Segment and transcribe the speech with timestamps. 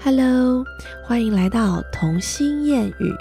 [0.00, 0.64] Hello，
[1.04, 3.12] 欢迎来到童心谚语，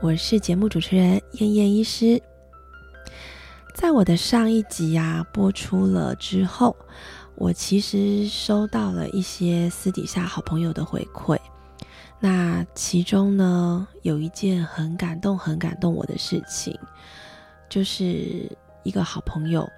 [0.00, 2.22] 我是节目主持人燕燕医师。
[3.74, 6.76] 在我的上一集呀播出了之后，
[7.34, 11.36] 我其实收到了一些私底下好朋友的回馈。
[12.20, 16.78] 那其中呢，有一件很感动、很感动我的事情，
[17.68, 18.48] 就是
[18.84, 19.68] 一个好朋友，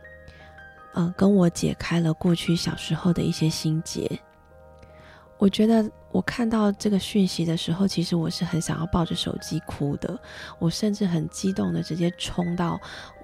[0.92, 4.20] 嗯，跟我解开了过去小时候的一些心结。
[5.38, 10.18] 我觉得我看到这个讯息的时候，其实我是很想要抱着手机哭的。
[10.58, 12.78] 我甚至很激动的直接冲到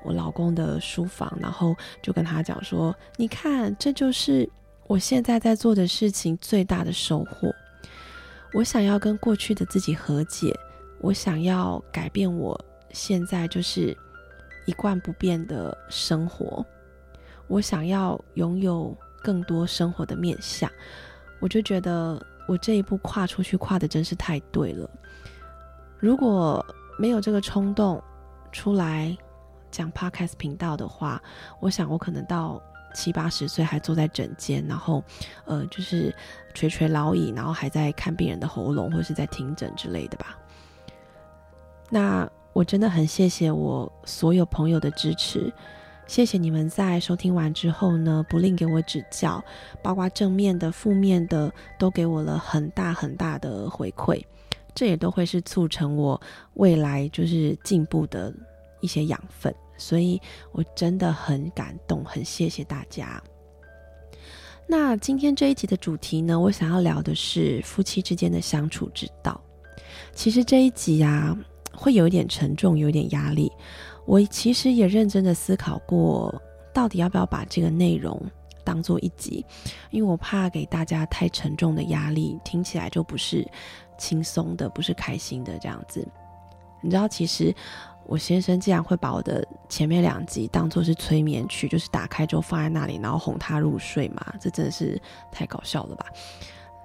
[0.04, 4.48] 我老公的书房，然后就跟他讲说：“你看，这就是
[4.86, 7.52] 我现在在做的事情最大的收获。
[8.52, 10.56] 我想要跟过去的自己和解，
[11.00, 12.58] 我想要改变我
[12.92, 13.96] 现在就是
[14.66, 16.64] 一贯不变的生活，
[17.48, 20.70] 我想要拥有更多生活的面相。”
[21.40, 24.88] 我就觉得我这一步跨出去跨的真是太对了。
[25.98, 26.64] 如果
[26.98, 28.02] 没有这个冲动
[28.52, 29.16] 出来
[29.70, 31.20] 讲 podcast 频道的话，
[31.60, 32.62] 我想我可能到
[32.94, 35.02] 七八十岁还坐在诊间，然后
[35.44, 36.14] 呃就是
[36.54, 40.38] 垂垂老矣，然后还在看病人的喉咙或是在听诊之类的吧。
[41.90, 45.52] 那我真的很谢谢我所有朋友的支持。
[46.06, 49.42] 谢谢你们在收听完之后呢，不吝给我指教，
[49.82, 54.22] 包括正面的、负面的，都给我了很大很大的回馈，
[54.74, 56.20] 这也都会是促成我
[56.54, 58.32] 未来就是进步的
[58.80, 60.20] 一些养分，所以
[60.52, 63.20] 我真的很感动，很谢谢大家。
[64.66, 69.40] 那今天这一集的主题呢，我想要聊的是夫妻之间的相处之道。
[70.12, 71.36] 其实这一集啊，
[71.72, 73.50] 会有一点沉重，有点压力。
[74.06, 76.34] 我其实也认真的思考过，
[76.72, 78.20] 到底要不要把这个内容
[78.62, 79.44] 当做一集，
[79.90, 83.46] 因为我怕给大家太沉重的压力，听起来就不是
[83.96, 86.06] 轻松的，不是开心的这样子。
[86.80, 87.54] 你知道，其实
[88.06, 95.00] 我先生竟然会把我的前面两集当做是催眠曲，就是打开之后放在那里，然后哄他入睡嘛，这真的是
[95.32, 96.06] 太搞笑了吧？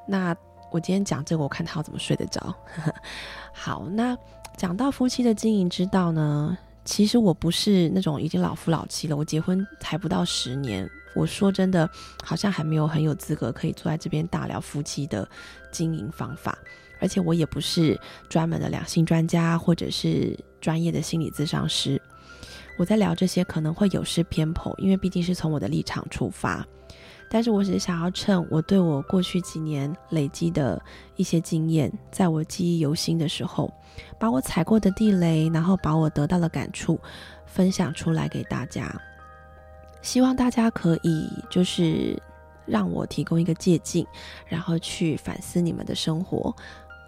[0.07, 0.33] 那
[0.71, 2.55] 我今天讲这个，我看他要怎么睡得着。
[3.51, 4.17] 好，那
[4.55, 6.57] 讲到夫妻的经营之道呢？
[6.85, 10.89] 其实我不是那种已经老夫老妻了，我结婚才不到十年。
[11.15, 11.89] 我说真的，
[12.23, 15.27] 好像还没有很有资格可以坐在这边大聊夫妻的
[15.71, 16.57] 经营方法。
[17.01, 22.01] 而且我也不是专门的两性专家，或者是专业的心理咨商师。
[22.77, 26.65] 我在聊这些可能会有失偏颇，因为毕竟是从我的立场出发。
[27.29, 30.81] 但是我只是想要趁我对我过去几年累积的
[31.15, 33.71] 一些经验，在我记忆犹新的时候，
[34.17, 36.99] 把我踩过的地雷，然后把我得到的感触
[37.45, 38.93] 分享出来给大家。
[40.01, 42.17] 希望大家可以就是
[42.65, 44.05] 让我提供一个借鉴，
[44.47, 46.55] 然后去反思你们的生活。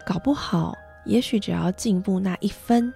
[0.06, 2.92] 搞不好，也许只要进步那一分，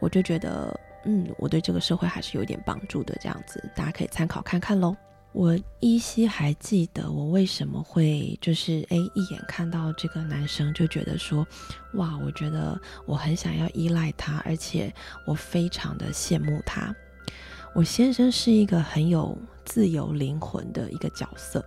[0.00, 3.16] 我就觉得，嗯，我对这个社会还是有点帮助的。
[3.20, 4.94] 这样子，大家可以参考看看喽。
[5.32, 11.46] 我依稀还记得，我为什么会就是诶一眼看到这个男生就觉得说，
[11.94, 14.92] 哇，我觉得我很想要依赖他，而且
[15.26, 16.94] 我非常的羡慕他。
[17.74, 21.64] 我先生是一个很有自由灵魂的一个角色，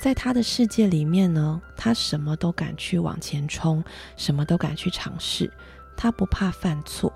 [0.00, 3.84] 在他的世界里面呢，他什么都敢去往前冲，
[4.16, 5.52] 什么都敢去尝试，
[5.94, 7.12] 他不怕犯错，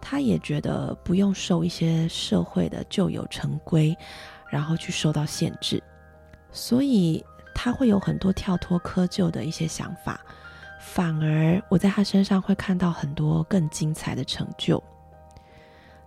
[0.00, 3.96] 他也觉得不用受一些社会的旧有成规。
[4.50, 5.80] 然后去受到限制，
[6.50, 7.24] 所以
[7.54, 10.20] 他会有很多跳脱窠臼的一些想法，
[10.80, 14.82] 反而我在他身上会看到很多更精彩的成就。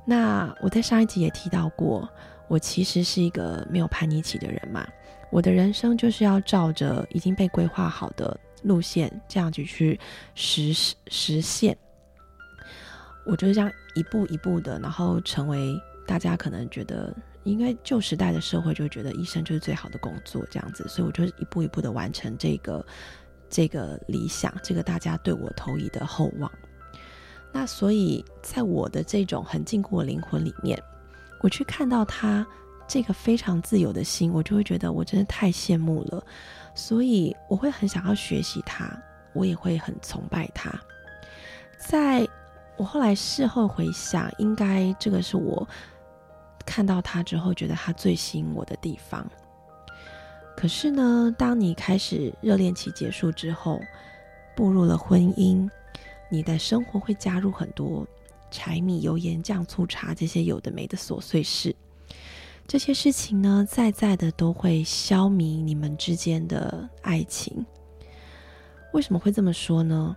[0.05, 2.09] 那我在上一集也提到过，
[2.49, 4.85] 我其实是一个没有叛逆期的人嘛，
[5.31, 9.97] 我的人生就是要照着已经被规划好的路线这样子去
[10.35, 10.73] 实
[11.07, 11.77] 实现，
[13.25, 15.73] 我就是这样一步一步的，然后成为
[16.05, 17.15] 大家可能觉得。
[17.43, 22.85] 应该旧时代的社会就觉得医生就是最好的工作这样子，所以我就一步一步的完成这个
[23.49, 26.51] 这个理想，这个大家对我投以的厚望。
[27.51, 30.81] 那所以在我的这种很禁锢的灵魂里面，
[31.41, 32.47] 我去看到他
[32.87, 36.25] 这个非常自由的心，我就会觉得我真的太羡慕了。
[36.73, 38.91] 所以我会很想要学习他，
[39.33, 40.73] 我也会很崇拜他。
[41.77, 42.27] 在
[42.77, 45.67] 我后来事后回想，应该这个是我。
[46.65, 49.29] 看到他之后，觉得他最吸引我的地方。
[50.55, 53.81] 可是呢，当你开始热恋期结束之后，
[54.55, 55.69] 步入了婚姻，
[56.29, 58.07] 你的生活会加入很多
[58.51, 61.75] 柴米油盐酱醋茶这些有的没的琐碎事。
[62.65, 67.65] 这些事情呢，在在的都会消弭你们之间的爱情。
[68.93, 70.15] 为什么会这么说呢？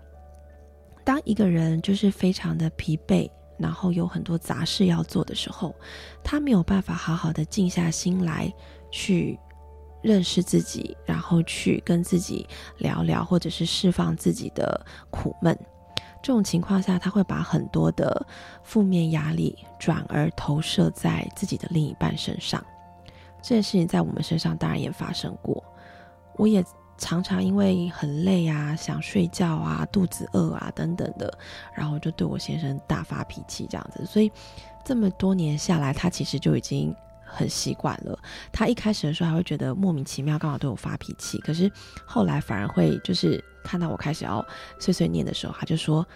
[1.03, 3.29] 当一个人就是非常的疲惫，
[3.59, 5.75] 然后有很多杂事要做的时候，
[6.23, 8.53] 他没有办法好好的静下心来
[8.91, 9.39] 去
[10.03, 12.47] 认识自己，然后去跟自己
[12.79, 15.59] 聊聊，或者是释放自己的苦闷。
[16.23, 18.27] 这种情况下，他会把很多的
[18.65, 22.65] 负面压力转而投射在自己的另一半身上。
[23.43, 25.63] 这件事情在我们身上当然也发生过，
[26.37, 26.65] 我也
[26.99, 31.37] 常常因为很累啊、想睡觉啊、肚子饿啊等等的，
[31.75, 34.05] 然后就对我先生大发脾气这样子。
[34.07, 34.31] 所以
[34.85, 36.95] 这么多年下来，他其实就已经
[37.25, 38.19] 很习惯了。
[38.53, 41.39] 他一开始的时候还会觉得莫名其妙，干嘛对我发脾气？
[41.39, 41.71] 可是
[42.05, 43.43] 后来反而会就是。
[43.67, 44.47] 看到我开始要
[44.79, 46.07] 碎碎念的时候，他就说：“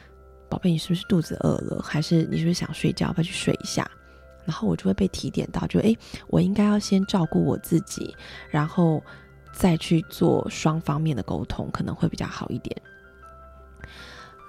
[0.49, 1.83] 宝贝，你是不是肚子饿了？
[1.83, 3.13] 还是你是不是想睡觉？
[3.13, 3.85] 快去睡一下？”
[4.47, 5.99] 然后我就会被提点到，就诶，
[6.29, 8.15] 我应该要先照顾我自己，
[8.51, 9.03] 然后
[9.53, 12.77] 再去做双方面的沟通，可能会比较好一点。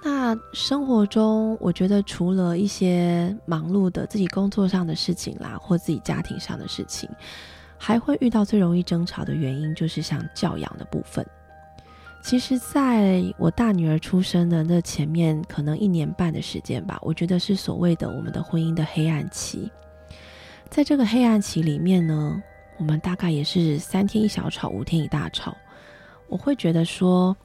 [0.04, 7.08] 那生活中，我觉得除了一些忙碌的自己工作上的事情啦，或自己家庭上的事情，
[7.78, 11.24] 还会遇到最容易争吵的原因，就是像教养的部分。
[12.20, 19.70] 其实，在我大女儿出生的那前面，可能一年半的时间吧，我觉得是所谓的我们的婚姻的黑暗期。
[20.68, 22.42] 在这个黑暗期里面呢，
[22.82, 25.56] 我们大概也是三天一小吵，五天一大吵。
[26.26, 27.36] 我会觉得说，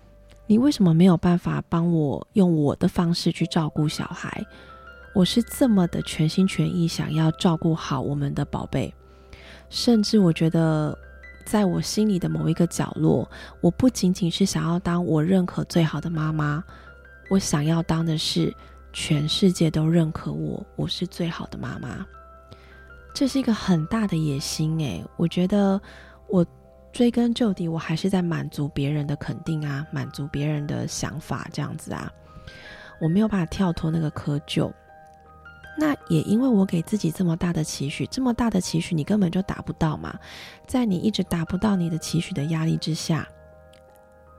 [0.48, 4.44] 你为什么没有办法帮我用我的方式去照顾小孩？
[5.14, 8.92] 我是这么的全心全意想要照顾好我们的宝贝，
[9.70, 10.98] 甚至我觉得。
[11.46, 13.26] 在我心里的某一个角落，
[13.62, 16.62] 我不仅仅是想要当我认可最好的妈妈，
[17.30, 18.54] 我想要当的是
[18.92, 22.06] 全世界都认可我，我是最好的妈妈。
[23.18, 25.82] 这是一个很大的野心诶，我觉得
[26.28, 26.46] 我
[26.94, 32.14] 追根究底，我还是在满足别人的肯定啊，满足别人的想法这样子啊，
[33.02, 34.72] 我没有办法跳脱那个窠臼。
[35.76, 40.16] 那也因为我给自己这么大的期许，这么大的期许你根本就达不到嘛，
[40.68, 43.28] 在你一直达不到你的期许的压力之下，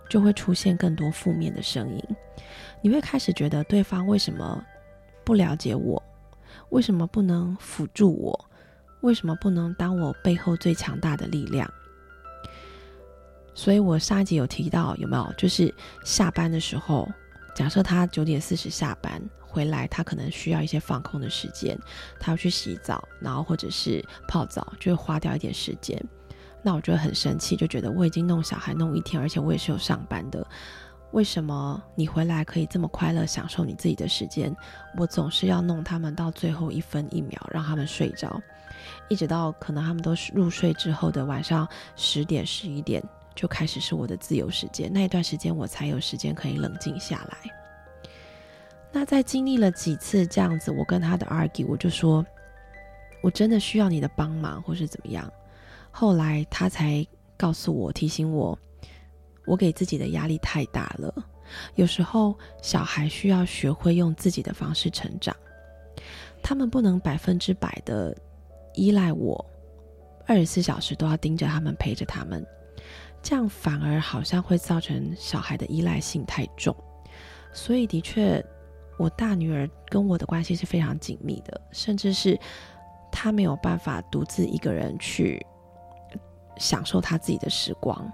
[0.08, 2.04] 就会出现更多负面的声音。
[2.80, 4.64] 你会开始觉得对方为什么
[5.24, 6.00] 不了解我，
[6.68, 8.48] 为什么不能辅助我，
[9.00, 11.68] 为什么不能当我背后最强大的力量？
[13.54, 15.32] 所以我上一集有提到，有没有？
[15.36, 15.74] 就是
[16.04, 17.08] 下班的时候，
[17.54, 19.22] 假设他九点四十下班。
[19.50, 21.76] 回来，他可能需要一些放空的时间，
[22.20, 25.98] 他要去洗澡，然后或者是泡澡，就会花掉一点时间。
[26.62, 30.46] 那我觉得很生气，就觉得我已经弄小孩弄一天，而且我也是有上班的，
[31.12, 34.54] 为什么你回来可以这么快乐享受你自己的时间，
[34.98, 38.38] 我总是要弄他们到最后一分一秒，让他们睡着，
[39.08, 41.66] 一直到可能他们都入睡之后的晚上
[41.96, 43.02] 十点十一点，
[43.34, 47.38] 就开始是我的自由时间，那一段时间我才有时间可以冷静下来。
[48.90, 52.24] 那在经历了几次这样子，我跟他的 argue，我就说，
[53.22, 55.30] 我真的需要你的帮忙，或是怎么样。
[55.90, 57.06] 后来他才
[57.36, 58.58] 告诉我，提醒我，
[59.46, 61.14] 我给自己的压力太大了。
[61.76, 65.34] 有时候小孩需要学会用自己的方式成长，
[66.42, 68.16] 他们不能百分之百的
[68.74, 69.44] 依赖我，
[70.26, 72.46] 二十四小时都要盯着他们，陪着他们，
[73.22, 76.74] 这样反而好像会造成小孩的依赖性太重。
[77.52, 78.44] 所以的确。
[79.00, 82.36] 我大女儿跟我的关系是非常紧密的，甚至是
[83.12, 85.40] 她没有办法独自一个人去
[86.56, 88.12] 享受她自己的时光。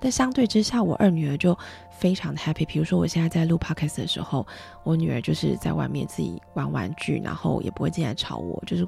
[0.00, 1.56] 但相对之下，我二女儿就
[1.88, 2.66] 非常的 happy。
[2.66, 4.44] 比如说，我现在在录 podcast 的时候，
[4.82, 8.84] 我女儿就是在外面自己玩玩具，然后也不会进来吵我，就是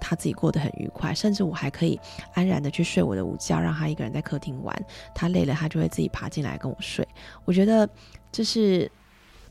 [0.00, 1.14] 他自己过得很愉快。
[1.14, 1.98] 甚至我还可以
[2.34, 4.74] 安然的去睡我的午觉，让他一个人在客厅玩。
[5.14, 7.06] 他累了，他就会自己爬进来跟我睡。
[7.44, 7.88] 我觉得
[8.30, 8.90] 这是。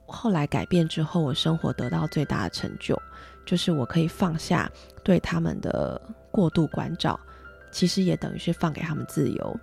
[0.08, 2.96] 后来改变之后，我生活得到最大的成就，
[3.44, 4.72] 就是我可以放下
[5.04, 6.00] 对他们的
[6.30, 7.20] 过度关照，
[7.72, 9.60] 其实也等于是放给他们自由。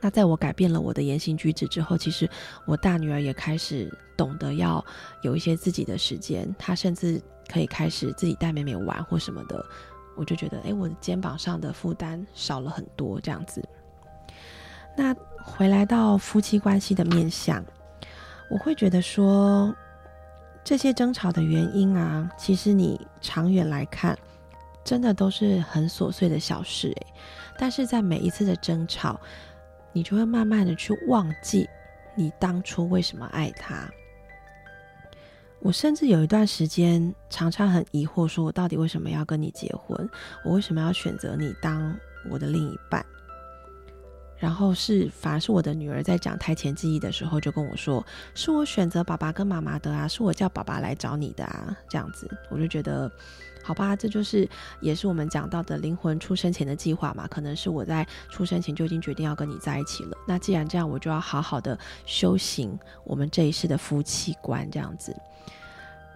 [0.00, 2.28] 那在我改变了我的言行举止之后，其实
[2.66, 4.84] 我大女儿也开始懂得要
[5.22, 9.64] 有一些自己的时间，她甚至可以开始自己带妹妹玩或什么的。
[10.16, 13.62] 我就觉得，哎，我的肩膀上的负担少了很多，这样子。
[14.96, 15.14] 那
[15.44, 17.64] 回来到夫妻关系的面相。
[18.50, 19.72] 我会觉得说，
[20.64, 24.18] 这些争吵的原因啊，其实你长远来看，
[24.82, 27.06] 真的都是很琐碎的小事诶。
[27.56, 29.20] 但是在每一次的争吵，
[29.92, 31.68] 你就会慢慢的去忘记
[32.14, 33.88] 你当初为什么爱他。
[35.60, 40.08] 我甚至有一段时间常常很疑惑，说我到底为什么要跟你结婚？
[40.44, 41.96] 我为什么要选择你当
[42.30, 43.04] 我的另一半？
[44.38, 48.04] 然后是反而是我的女儿在讲胎前记忆的时候就跟我说，
[48.34, 53.10] 是我选择爸爸跟妈妈的啊，是我叫爸爸来找你的啊，这样子我就觉得。
[53.60, 54.48] 好吧，这就是
[54.80, 57.26] 也是我们讲到的灵魂出生前的计划嘛。
[57.28, 60.16] 可能是我在出生前就已经决定要跟你在一起了。
[60.26, 65.14] 那既然这样，我就要好好的修行我们这一世的夫妻观，这样子。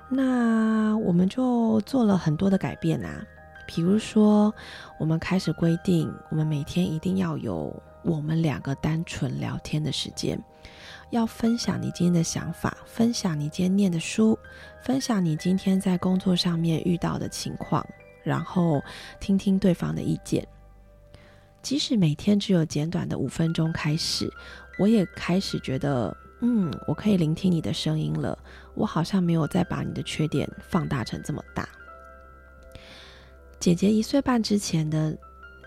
[0.09, 3.23] 那我们就做了很多的改变啊，
[3.67, 4.55] 比如说，
[4.99, 10.39] 我们开始规定，我们每天一定要有我们两个单纯聊天的时间。
[11.11, 14.39] 要分享你今天的想法，分享你今天念的书，
[14.83, 17.87] 分享你今天在工作上面遇到的情况，
[18.23, 18.83] 然后
[19.21, 20.47] 听听对方的意见。
[21.61, 24.27] 即使每天只有简短的五分钟开始，
[24.79, 28.39] 我也开始觉得，嗯，我可以聆听你的声音了。
[28.75, 31.69] 我好像没有再把你的缺点放大成这么大。
[33.61, 35.17] 姐姐一岁半之前的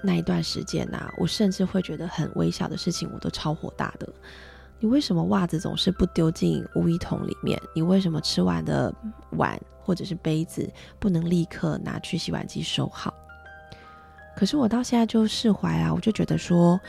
[0.04, 4.08] 那一段时间呐，我甚至会觉得很微小的事情，我都超火大的。
[4.80, 7.60] 你为什么袜子总是不丢进污衣桶里面？
[7.74, 8.94] 你为什么吃完的
[9.32, 13.14] 碗或者是杯子不能立刻拿去洗碗机收好？
[14.36, 16.80] 可是我到现在就释怀啊，我就觉得说，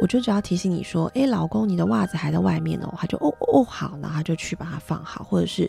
[0.00, 5.68] 我就只要提醒你说，诶，老公，你的袜子还在外面哦，他就哦哦好，然后他就去把它放好，或者是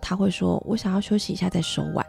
[0.00, 2.06] 他会说我想要休息一下再收碗。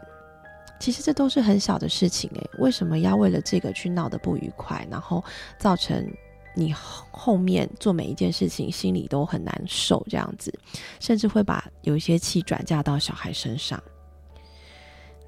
[0.80, 5.22] 其实这都是很小的事情诶，为什么要为了这个去闹得不愉快，然后
[5.58, 6.04] 造成？
[6.52, 10.52] 你后面做每一件事情，心里都很难受，这样子，
[10.98, 13.80] 甚至会把有一些气转嫁到小孩身上。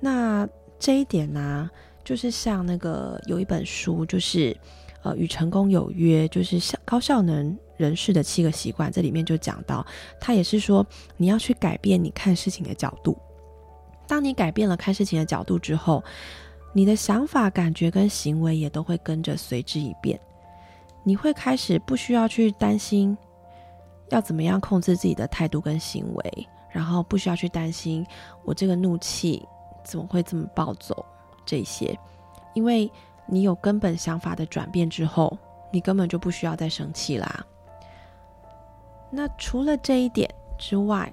[0.01, 0.47] 那
[0.81, 1.71] 这一点呢，
[2.05, 4.55] 就是像那个有一本书，就是
[5.05, 9.87] 呃与成功有约，就是效高效能人士的七个习惯，这里面就讲到，
[10.21, 10.85] 他也是说
[11.17, 13.17] 你要去改变你看事情的角度。
[14.13, 16.05] 当你改变了看事情的角度之后，
[16.75, 20.21] 你的想法、感觉跟行为也都会跟着随之一变。
[21.03, 23.17] 你会开始不需要去担心
[24.11, 28.07] 要怎么样控制自己的态度跟行为，然后不需要去担心
[28.45, 29.49] 我这个怒气
[29.83, 31.03] 怎么会这么暴走
[31.47, 31.99] 这些，
[32.53, 32.93] 因为
[33.25, 35.39] 你有根本想法的转变之后，
[35.71, 37.47] 你根本就不需要再生气啦。
[39.11, 41.11] 那除了这一点之外，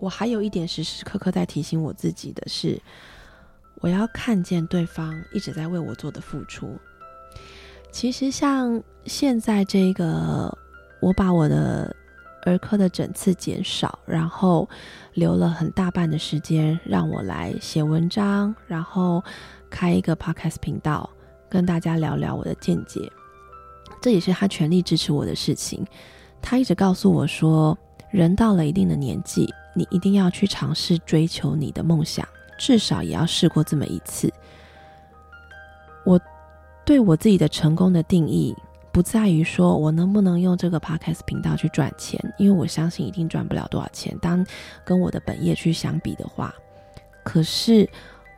[0.00, 2.80] 我还有一点时时刻刻在提醒我自己的是，
[3.76, 6.76] 我要看见对方一直在为我做的付出。
[7.92, 10.56] 其实像现在这个，
[11.00, 11.94] 我把我的
[12.46, 14.68] 儿科的诊次减少，然后
[15.12, 19.22] 留了很大半的时间让我来写文章，然后
[19.68, 21.08] 开一个 podcast 频道，
[21.48, 23.10] 跟大家聊聊我的见解。
[24.00, 25.84] 这也是他全力支持我的事情。
[26.40, 27.76] 他一直告诉我说，
[28.10, 32.26] 人到了一定的年纪，你一定要去尝试追求你的梦想，
[32.58, 34.32] 至少也要试过这么一次。
[36.04, 36.20] 我。
[36.82, 38.56] 对我自己的成功的定义，
[38.90, 44.16] 不在于说我能不能用这个 podcast 频道去赚钱，因为我相信一定赚不了多少钱。
[44.20, 44.44] 当
[44.84, 46.52] 跟我的本业去相比的话，
[47.22, 47.88] 可是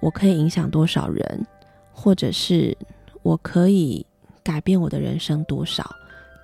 [0.00, 1.46] 我可以影响多少人，
[1.92, 2.76] 或者是
[3.22, 4.04] 我可以
[4.42, 5.88] 改变我的人生多少，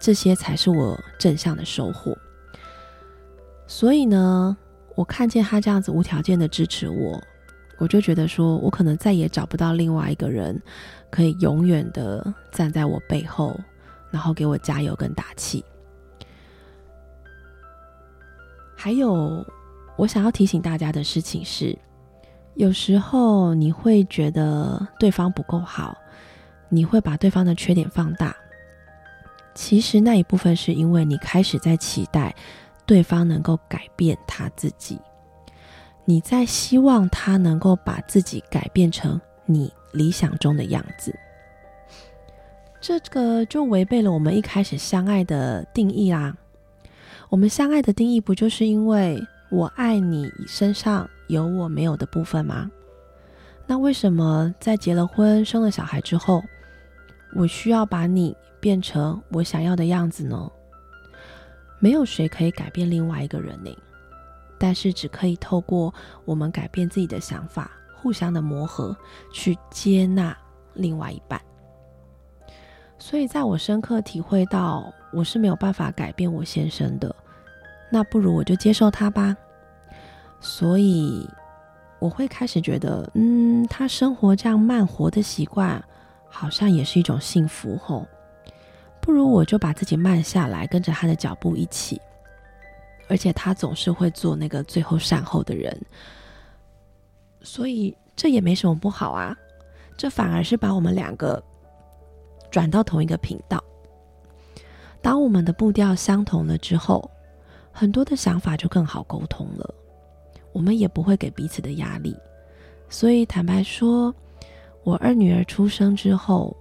[0.01, 2.17] 这些才是我正向的收获。
[3.69, 4.57] 所以呢，
[4.97, 7.23] 我看见他这样子无条件的支持我。
[7.77, 10.61] 我就觉得说，我可能再也找不到另外一个人，
[11.11, 13.57] 可以永远的站在我背后，
[14.11, 15.65] 然后给我加油跟打气。
[18.75, 19.47] 还有，
[19.97, 21.79] 我想要提醒大家的事情是，
[22.55, 25.97] 有时候你会觉得对方不够好，
[26.69, 28.35] 你会把对方的缺点放大。
[29.55, 32.35] 其实那一部分是因为你开始在期待
[32.89, 34.99] 对方能够改变他自己。
[36.07, 41.15] 你在希望他能够把自己改变成你理想中的样子，
[42.81, 46.35] 这个就违背了我们一开始相爱的定义啦。
[47.29, 52.71] 我们相爱的定义不就是因为我爱你身上有我没有的部分吗？
[53.67, 56.43] 那为什么在结了婚、生了小孩之后，
[57.35, 60.51] 我需要把你变成我想要的样子呢？
[61.79, 63.71] 没有谁可以改变另外一个人呢。
[64.59, 65.95] 但是只可以透过
[66.25, 68.97] 我们改变自己的想法，互相的磨合，
[69.33, 70.37] 去接纳
[70.75, 71.41] 另外一半。
[72.99, 77.15] 所以，在我深刻体会到我是没有办法改变我先生的，
[77.93, 79.37] 那不如我就接受他吧。
[80.41, 81.31] 所以，
[82.01, 85.81] 我会开始觉得，嗯，他生活这样慢活的习惯，
[86.29, 88.05] 好像也是一种幸福吼。
[89.09, 91.99] 不如我就把自己慢下来，跟着他的脚步一起。
[93.09, 95.75] 而且他总是会做那个最后善后的人，
[97.41, 99.35] 所以这也没什么不好啊，
[99.97, 101.43] 这反而是把我们两个
[102.51, 103.65] 转到同一个频道。
[105.01, 107.11] 当我们的步调相同了之后，
[107.73, 109.75] 很多的想法就更好沟通了，
[110.53, 112.15] 我们也不会给彼此的压力。
[112.91, 114.15] 所以坦白说，
[114.85, 116.55] 我二女儿出生之后，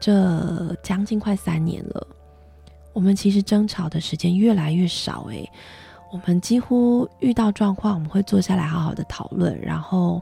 [0.00, 2.06] 这将近快三年了，
[2.92, 5.24] 我们其实争吵的时间越来越少。
[5.30, 5.50] 诶，
[6.12, 10.20] 我们几乎遇到状况，我们会坐下来好好的讨论，然后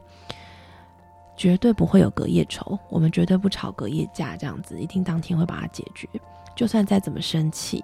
[1.35, 6.07] 绝对不会有隔夜仇，我们绝对不吵隔夜架，这样子一定当天会把它解决。
[6.55, 7.83] 就算再怎么生气，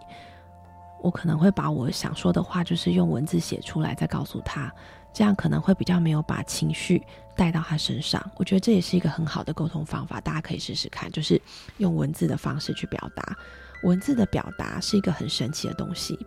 [1.01, 4.71] 我可能会把我想说的话，就是用文字写出来，再告诉他。
[5.13, 7.01] 这样可能会比较没有把情绪
[7.35, 11.41] 带到他身上，我觉得这也是一个很好的沟通方法，大家可以试试看，就是
[11.77, 13.37] 用文字的方式去表达。
[13.83, 16.19] 文字的表达是一个很神奇的东西。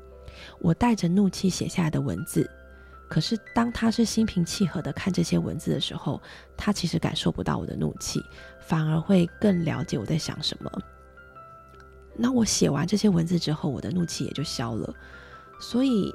[0.58, 2.50] 我带着怒气写下来的文字，
[3.08, 6.20] 可是当他是心平气和的看这些文字的时候，
[6.56, 8.20] 他其实感受不到我的怒气，
[8.60, 10.70] 反而会更了解我在想什么。
[12.16, 14.92] 那我写完这些文字之后，我的怒气也就消了。
[15.60, 16.14] 所以。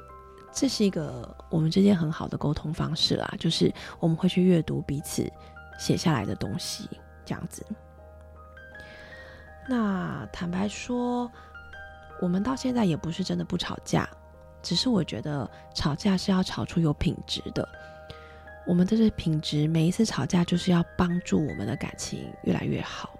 [0.60, 5.24] 这是一个我们之间很好的沟通方式啦，就是我们会去阅读彼此
[5.78, 6.90] 写下来的东西，
[7.24, 7.64] 这样子。
[9.68, 11.30] 那坦白说，
[12.20, 14.08] 我们到现在也不是真的不吵架，
[14.60, 17.66] 只是我觉得吵架是要吵出有品质的。
[18.66, 23.16] 我们的这品质，每一次吵架就是要帮助我们的感情越来越好。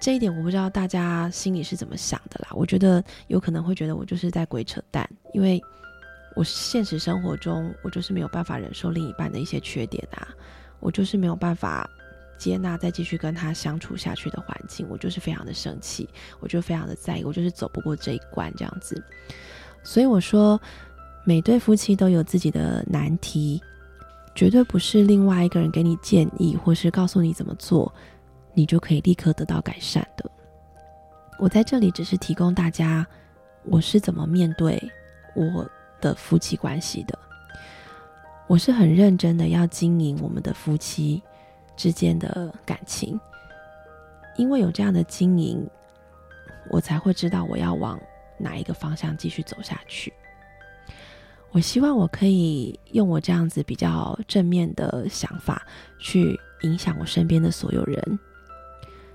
[0.00, 2.48] 这一点我不知道大家心里是怎么想的啦。
[2.56, 5.62] 我觉得有可能会觉得我就是在鬼扯淡，因为。
[6.34, 10.28] 我现实生活中，我就是没有办法忍受另一半的一些缺点啊，
[10.80, 11.88] 我就是没有办法
[12.38, 16.08] 接纳再继续跟他相处下去的环境，我就是非常的生气，
[16.40, 19.00] 我就非常的在意，我就是走不过这一关这样子。
[19.82, 20.60] 所以我说，
[21.24, 23.60] 每对夫妻都有自己的难题，
[24.34, 27.92] 绝对不是另外一个人给你建议或是告诉你怎么做，
[28.54, 30.30] 你就可以立刻得到改善的。
[31.38, 33.06] 我在这里只是提供大家，
[33.64, 34.82] 我是怎么面对
[35.36, 35.70] 我。
[36.02, 37.18] 的夫妻关系的，
[38.46, 41.22] 我是很认真的要经营我们的夫妻
[41.74, 43.18] 之间的感情，
[44.36, 45.66] 因为有这样的经营，
[46.68, 47.98] 我才会知道我要往
[48.36, 50.12] 哪一个方向继续走下去。
[51.52, 55.66] 我希望我可以用我这样子比较正面的想法
[55.98, 58.18] 去影响我身边的所有人，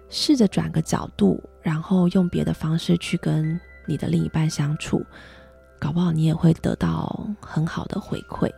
[0.08, 5.04] 试着转个角度，然后用别的方式去跟你的另一半相处。
[5.80, 8.50] 搞不好你也会得到很好的回馈。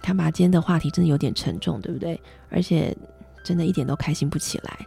[0.00, 2.20] 看吧，今天的话题真的有点沉重，对不对？
[2.50, 2.96] 而且
[3.44, 4.78] 真的一点都开心不起来。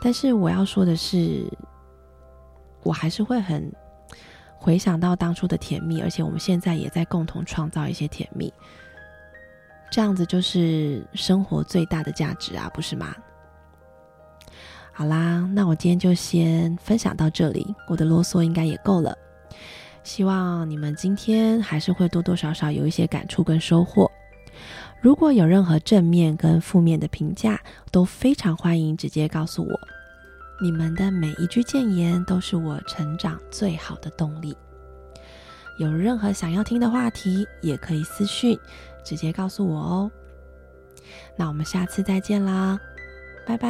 [0.00, 1.44] 但是我要说的是，
[2.82, 3.72] 我还是会很
[4.56, 8.52] 回想到当初的甜蜜，而且我们现在也在共同创造一些甜蜜。
[9.90, 13.16] 这样子就是生活最大的价值啊，不是吗？
[14.92, 19.16] 好啦，那我今天就先分享到这里，我的啰嗦应该也够了。
[20.08, 24.10] 希望你们今天还是会多多少少有一些感触跟收获。
[25.02, 27.60] 如果有任何正面跟负面的评价，
[27.92, 29.80] 都非常欢迎直接告诉我。
[30.62, 34.56] 你们的每一句谏言都是我成长最好的动力。
[35.78, 38.58] 有任何想要听的话题，也可以私讯
[39.04, 40.10] 直接告诉我哦。
[41.36, 42.80] 那我们下次再见啦，
[43.46, 43.68] 拜拜。